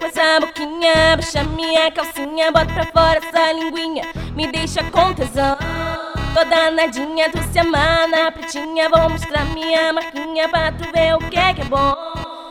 [0.00, 4.04] essa boquinha, puxa minha calcinha, bota pra fora essa linguinha,
[4.34, 5.56] me deixa com tesão.
[6.34, 11.38] Toda nadinha, tu se amar pretinha, vou mostrar minha marquinha pra tu ver o que
[11.38, 11.94] é que é bom.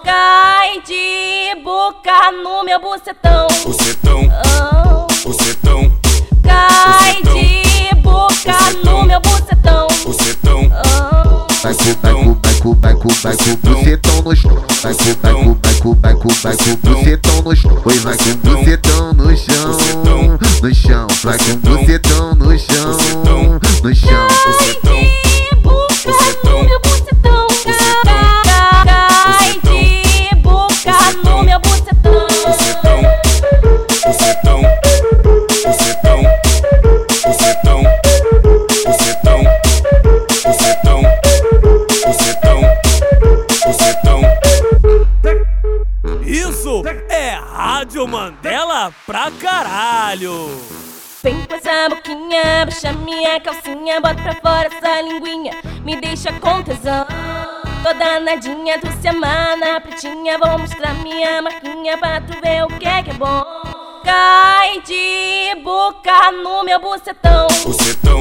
[0.04, 3.48] Cai de boca no meu bucetão.
[3.66, 5.28] Bucetão, Oh.
[5.28, 5.92] bucetão,
[6.44, 7.34] Cai Bucetão.
[7.34, 9.00] de boca Bucetão.
[9.02, 9.88] no meu bucetão.
[10.06, 11.54] bucetão, Oh.
[11.62, 11.74] Vai
[12.62, 13.36] com, vai com, vai
[13.90, 14.64] bucetão no chão.
[14.84, 17.82] Vai com, vai com, vai com, vai com, vai com bucetão no chão.
[17.86, 19.78] Oi, vai com bucetão no chão,
[20.62, 21.08] no chão.
[21.24, 22.36] Vai com Bucetão.
[22.36, 22.98] no chão,
[23.84, 24.28] no chão.
[24.46, 26.60] bucetão, de boca Bucetão.
[26.60, 27.48] no meu bucetão.
[28.86, 33.02] Cai de boca no meu bucetão, bucetão,
[34.06, 34.62] bucetão,
[35.64, 35.99] bucetão,
[47.30, 50.50] é Rádio Mandela pra caralho!
[51.22, 56.64] Vem com essa boquinha, puxa minha calcinha, bota pra fora essa linguinha, me deixa com
[56.64, 57.06] tesão.
[57.84, 62.88] Toda nadinha, tu se amar pretinha, vou mostrar minha marquinha pra tu ver o que
[62.88, 63.44] é que é bom.
[64.04, 67.48] Cai de boca no meu bucetão.
[67.64, 68.19] Bucetão,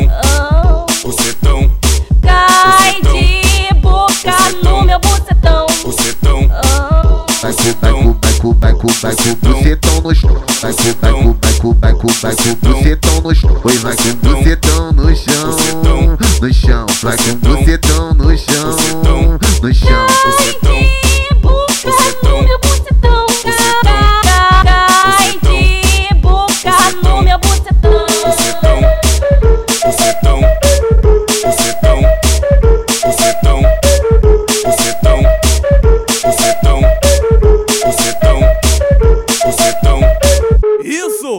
[8.39, 10.43] com, vai com, vai vai com bucetão no chão.
[10.61, 13.61] Vai com, vai com, vai com, vai com, vai com bucetão no chão.
[13.65, 15.57] Oi, vai com bucetão no chão,
[16.41, 16.87] no chão.
[17.03, 18.08] Vai com bucetão no